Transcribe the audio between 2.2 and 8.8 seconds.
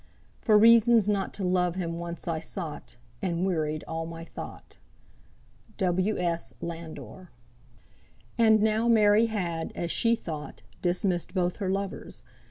I sought, And wearied all my thought." W. S. LANDOR. And